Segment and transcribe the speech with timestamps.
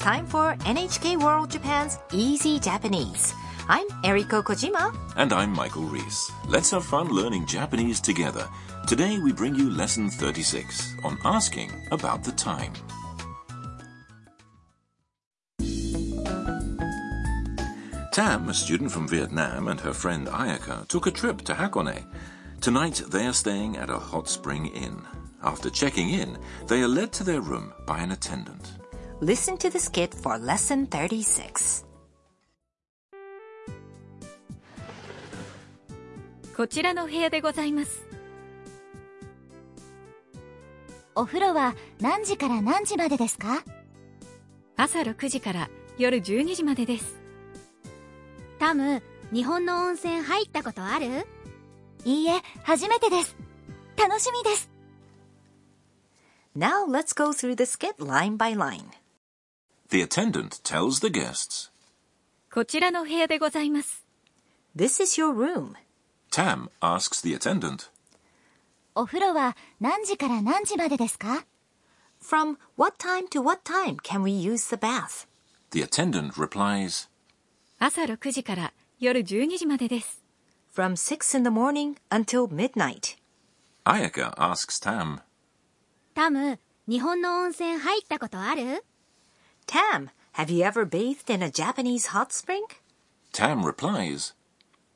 [0.00, 3.34] time for NHK World Japan's Easy Japanese.
[3.68, 4.96] I'm Eriko Kojima.
[5.16, 6.32] And I'm Michael Reese.
[6.48, 8.48] Let's have fun learning Japanese together.
[8.88, 12.72] Today we bring you lesson 36 on asking about the time.
[18.10, 22.06] Tam, a student from Vietnam, and her friend Ayaka took a trip to Hakone.
[22.62, 25.02] Tonight they are staying at a hot spring inn.
[25.42, 28.79] After checking in, they are led to their room by an attendant.
[29.22, 31.84] Listen to the skit for lesson 36.
[36.56, 38.06] こちらの部屋でございます。
[41.14, 43.62] お風呂は何時から何時までですか？
[44.78, 47.20] 朝6時から夜12時までです。
[48.58, 49.02] タム、
[49.34, 51.26] 日本の温泉入ったことある？
[52.06, 53.36] いいえ、初めてです。
[53.98, 54.70] 楽しみです。
[56.56, 58.86] Now let's go through the skit line by line.
[59.89, 61.71] The attendant tells the guests.
[62.51, 64.05] こちらの部屋でございます。
[64.75, 65.73] This is your room.
[66.31, 67.89] Tam asks the attendant.
[68.95, 71.45] お風呂は何時から何時までですか
[72.21, 75.27] From what time to what time can we use the bath?
[75.71, 77.09] The attendant replies.
[77.77, 80.23] 朝6時から夜12時までです。
[80.73, 83.17] From 6 in the morning until midnight.
[83.85, 85.19] Ayaka asks Tam.
[86.13, 88.83] タム、日本の温泉入ったことある
[89.67, 92.65] Tam, have you ever bathed in a Japanese hot spring?
[93.31, 94.33] Tam replies.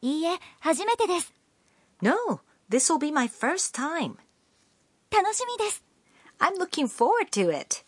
[0.00, 1.32] いいえ、初めてです。
[2.00, 4.16] No, this will be my first time.
[5.10, 5.82] 楽しみです。
[6.38, 7.82] I'm looking forward to it.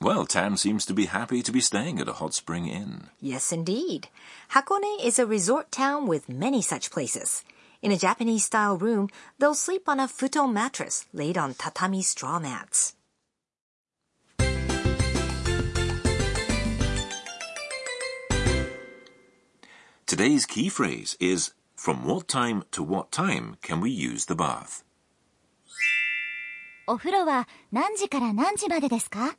[0.00, 3.08] Well, Tam seems to be happy to be staying at a hot spring inn.
[3.20, 4.08] Yes, indeed.
[4.54, 7.44] Hakone is a resort town with many such places.
[7.82, 12.38] In a Japanese style room, they'll sleep on a futon mattress laid on tatami straw
[12.38, 12.94] mats.
[20.06, 24.84] Today's key phrase is From what time to what time can we use the bath?
[26.86, 29.36] お風呂は何時から何時までですか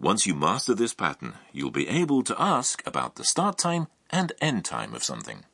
[0.00, 4.34] Once you master this pattern, you'll be able to ask about the start time and
[4.40, 5.44] end time of something.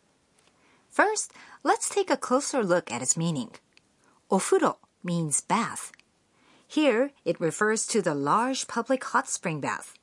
[0.90, 1.32] First,
[1.62, 3.50] let's take a closer look at its meaning.
[4.30, 5.92] Ofuro means bath.
[6.66, 9.94] Here, it refers to the large public hot spring bath.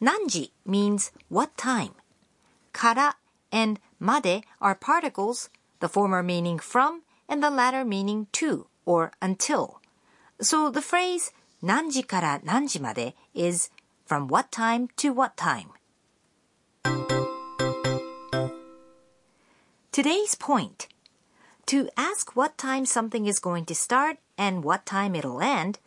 [0.00, 1.94] Nanji means what time.
[2.72, 3.14] Kara
[3.54, 9.80] and made are particles, the former meaning from and the latter meaning to or until.
[10.40, 13.70] So the phrase 何時から何時まで is
[14.06, 15.68] from what time to what time.
[19.92, 20.88] Today's point.
[21.66, 25.78] To ask what time something is going to start and what time it'll end,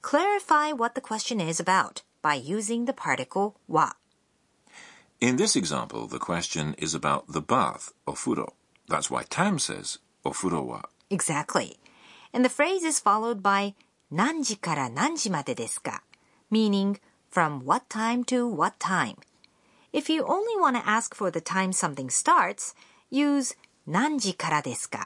[0.00, 3.92] clarify what the question is about by using the particle wa.
[5.23, 8.55] In this example, the question is about the bath, ofuro.
[8.89, 10.81] That's why Tam says ofuro wa.
[11.09, 11.77] Exactly.
[12.33, 13.73] And the phrase is followed by
[14.11, 16.01] nanji kara nanji made desu ka,
[16.51, 19.15] meaning from what time to what time.
[19.93, 22.75] If you only want to ask for the time something starts,
[23.09, 23.55] use
[23.87, 25.05] nanji karadeska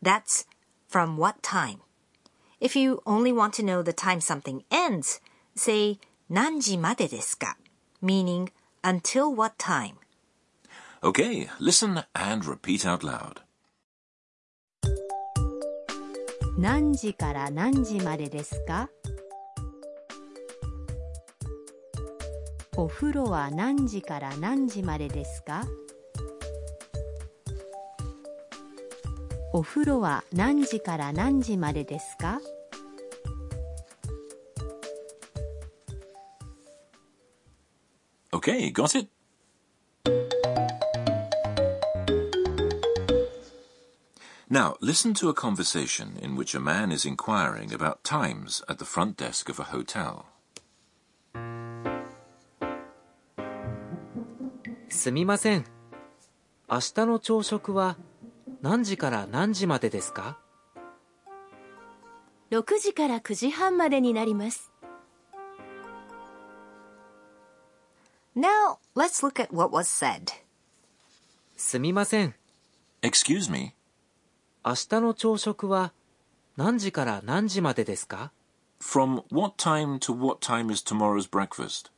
[0.00, 0.46] That's
[0.88, 1.80] from what time.
[2.58, 5.20] If you only want to know the time something ends,
[5.54, 5.98] say
[6.30, 7.58] 何時までですか
[8.02, 8.48] meaning
[8.86, 9.96] until what time?
[11.02, 13.40] Okay, listen and repeat out loud.
[16.56, 18.88] 何時から何時までですか？
[22.76, 25.64] お風呂は何時から何時までですか？
[29.52, 32.40] お風呂は何時から何時までですか？
[38.45, 39.07] Okay, got it?
[44.49, 48.85] Now, listen to a conversation in which a man is inquiring about times at the
[48.85, 50.25] front desk of a hotel.
[54.89, 55.65] すみません。
[56.69, 57.97] 明日の朝食は
[58.61, 60.37] 何時から何時までですか
[62.51, 64.71] 6時から9時半までになります。
[68.35, 70.31] Now, let's look at what was said.
[71.57, 72.35] すみません。
[73.01, 73.73] Excuse me,
[74.63, 75.91] 明日の朝食は
[76.55, 78.31] 何時から何時までですか
[78.79, 81.91] from what time to what time is tomorrow's breakfast?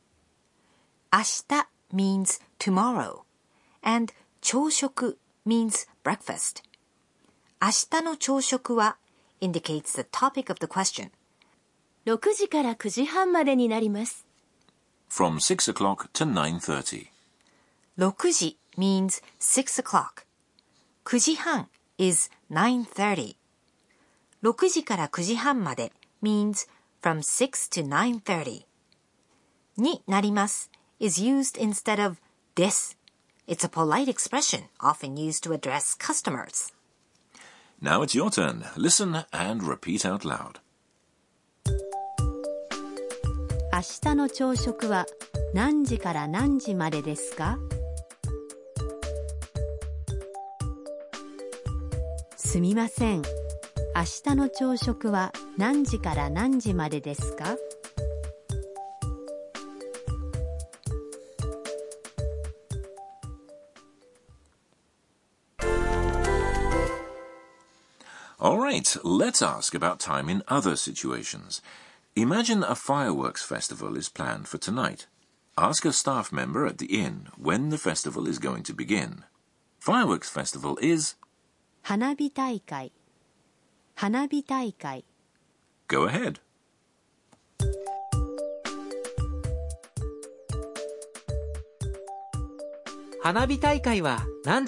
[1.12, 3.22] 明日 means tomorrow,
[3.82, 6.62] and 朝食 means breakfast.
[7.60, 7.68] 明
[8.00, 8.98] 日の朝食は
[9.40, 11.10] indicates the topic of the question.
[12.06, 14.26] 6時から9時半までになります。
[15.08, 17.08] from 6 o'clock to 9.30.
[17.96, 20.26] 6時 means 6 o'clock.
[21.04, 21.68] 9時半
[21.98, 23.36] is 9.30.
[24.42, 25.92] 6時から9時半まで
[26.22, 26.68] means
[27.02, 28.64] from 6 to 9.30.
[29.76, 32.16] になります is used instead of
[32.56, 32.96] this.
[33.46, 36.72] It's a polite expression often used to address customers.
[37.82, 38.64] Now it's your turn.
[38.76, 40.60] Listen and repeat out loud.
[43.78, 43.80] 明
[44.10, 45.06] 日の朝食は
[45.52, 47.58] 何時から何時までですか
[52.36, 53.22] すみません。
[53.96, 57.56] 明日の朝食は何時から何時までですか
[68.40, 71.62] All right, let's ask about time in other situations.
[72.18, 75.06] Imagine a fireworks festival is planned for tonight.
[75.58, 79.24] Ask a staff member at the inn when the festival is going to begin.
[79.80, 81.14] Fireworks festival is
[81.82, 82.92] 花火大会
[83.94, 85.04] 花火大会
[85.86, 86.36] go ahead.
[93.22, 94.66] 花火大会は何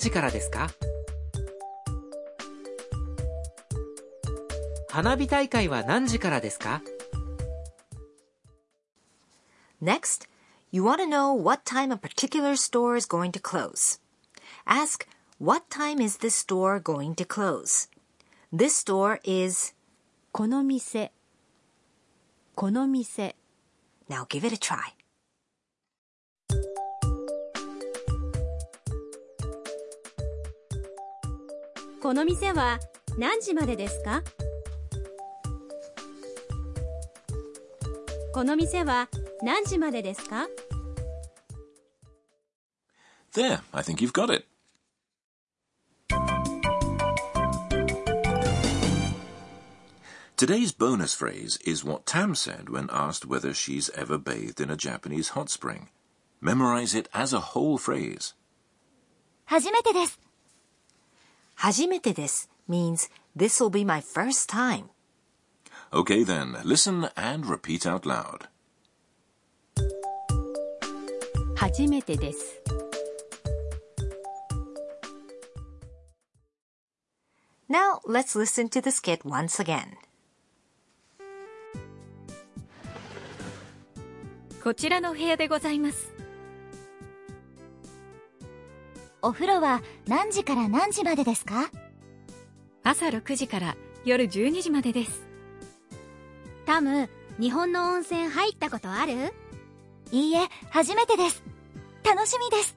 [9.80, 10.26] Next,
[10.70, 13.98] you want to know what time a particular store is going to close.
[14.66, 15.06] Ask,
[15.38, 17.88] what time is this store going to close?
[18.52, 19.74] This store is,
[20.32, 21.12] この店
[22.54, 23.36] この店
[24.08, 24.96] now give it a try.
[32.02, 32.78] この店は
[33.18, 34.22] 何時までですか
[38.32, 39.08] この店は
[39.42, 40.46] 何時までですか
[43.32, 44.46] There, I think you've got it.
[50.36, 54.76] Today's bonus phrase is what Tam said when asked whether she's ever bathed in a
[54.76, 55.88] Japanese hot spring.
[56.40, 58.34] Memorize it as a whole phrase.
[59.46, 60.18] 初めてです。
[61.54, 64.90] 初めてです means this will be my first time.
[65.92, 68.48] Okay then, listen and repeat out loud.
[71.61, 72.59] 初めてです。
[77.69, 79.81] Now let's listen to the skit once again.
[84.63, 86.15] こちらのお部屋でございます。
[89.21, 91.69] お風呂は何時から何時までですか？
[92.81, 95.27] 朝6時から夜12時までです。
[96.65, 97.07] タム、
[97.39, 99.31] 日本の温泉入ったことある？
[100.12, 101.42] いいえ、初めてです。
[102.04, 102.76] 楽しみです。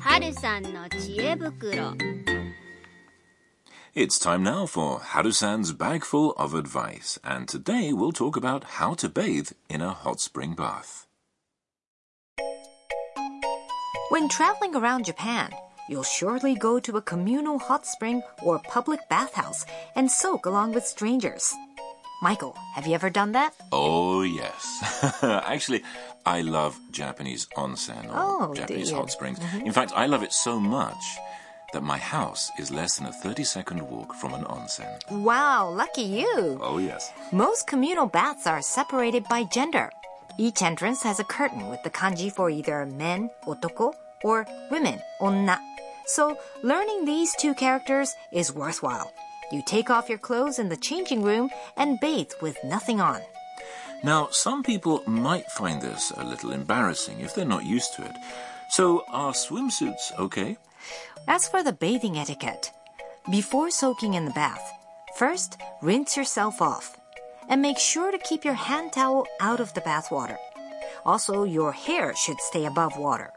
[0.00, 1.94] 春さんの知恵袋
[3.94, 9.08] It's time now for Harusan's bagful of advice, and today we'll talk about how to
[9.08, 11.06] bathe in a hot spring bath.
[14.10, 15.50] When traveling around Japan,
[15.88, 20.86] you'll surely go to a communal hot spring or public bathhouse and soak along with
[20.86, 21.54] strangers.
[22.21, 23.53] Michael, have you ever done that?
[23.71, 25.17] Oh, yes.
[25.23, 25.81] Actually,
[26.25, 29.39] I love Japanese onsen or Oh, Japanese hot springs.
[29.39, 29.65] Mm-hmm.
[29.65, 31.03] In fact, I love it so much
[31.73, 34.87] that my house is less than a 30 second walk from an onsen.
[35.09, 36.59] Wow, lucky you.
[36.61, 37.11] Oh, yes.
[37.31, 39.89] Most communal baths are separated by gender.
[40.37, 45.59] Each entrance has a curtain with the kanji for either men, otoko, or women, onna.
[46.05, 49.11] So learning these two characters is worthwhile.
[49.51, 53.21] You take off your clothes in the changing room and bathe with nothing on.
[54.03, 58.15] Now, some people might find this a little embarrassing if they're not used to it.
[58.69, 60.57] So, are swimsuits okay?
[61.27, 62.71] As for the bathing etiquette,
[63.29, 64.73] before soaking in the bath,
[65.17, 66.97] first rinse yourself off
[67.47, 70.37] and make sure to keep your hand towel out of the bath water.
[71.05, 73.31] Also, your hair should stay above water.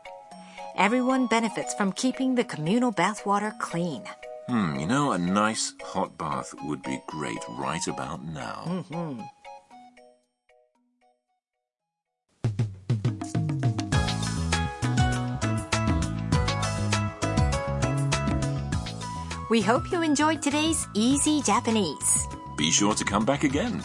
[0.76, 4.04] Everyone benefits from keeping the communal bath water clean.
[4.46, 8.84] Hmm, you know, a nice hot bath would be great right about now.
[19.48, 22.26] We hope you enjoyed today's Easy Japanese.
[22.58, 23.82] Be sure to come back again.